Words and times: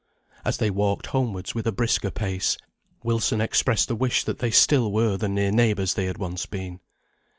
As 0.43 0.57
they 0.57 0.71
walked 0.71 1.05
homewards 1.05 1.53
with 1.53 1.67
a 1.67 1.71
brisker 1.71 2.09
pace, 2.09 2.57
Wilson 3.03 3.39
expressed 3.39 3.91
a 3.91 3.95
wish 3.95 4.23
that 4.23 4.39
they 4.39 4.49
still 4.49 4.91
were 4.91 5.15
the 5.15 5.29
near 5.29 5.51
neighbours 5.51 5.93
they 5.93 6.11
once 6.13 6.41
had 6.41 6.49
been. 6.49 6.79